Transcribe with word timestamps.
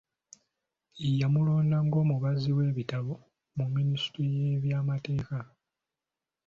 Yamulonda 1.19 1.77
ng'omubazi 1.85 2.49
w'ebitabo 2.57 3.13
mu 3.57 3.65
minisitule 3.75 4.33
y’ebyamateeka. 4.45 5.37